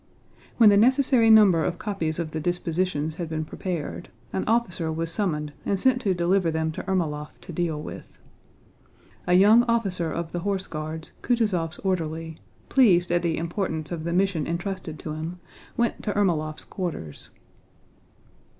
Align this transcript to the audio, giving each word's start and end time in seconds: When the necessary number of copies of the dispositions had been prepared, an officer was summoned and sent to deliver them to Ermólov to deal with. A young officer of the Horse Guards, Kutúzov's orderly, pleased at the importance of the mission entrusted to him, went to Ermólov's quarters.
When 0.57 0.71
the 0.71 0.77
necessary 0.77 1.29
number 1.29 1.63
of 1.63 1.77
copies 1.77 2.17
of 2.17 2.31
the 2.31 2.39
dispositions 2.39 3.17
had 3.17 3.29
been 3.29 3.45
prepared, 3.45 4.09
an 4.33 4.43
officer 4.47 4.91
was 4.91 5.11
summoned 5.11 5.53
and 5.63 5.79
sent 5.79 6.01
to 6.01 6.15
deliver 6.15 6.49
them 6.49 6.71
to 6.71 6.81
Ermólov 6.85 7.29
to 7.41 7.53
deal 7.53 7.79
with. 7.79 8.17
A 9.27 9.35
young 9.35 9.61
officer 9.65 10.11
of 10.11 10.31
the 10.31 10.39
Horse 10.39 10.65
Guards, 10.65 11.11
Kutúzov's 11.21 11.77
orderly, 11.83 12.39
pleased 12.67 13.11
at 13.11 13.21
the 13.21 13.37
importance 13.37 13.91
of 13.91 14.03
the 14.03 14.11
mission 14.11 14.47
entrusted 14.47 14.97
to 14.97 15.13
him, 15.13 15.39
went 15.77 16.01
to 16.01 16.13
Ermólov's 16.13 16.65
quarters. 16.65 17.29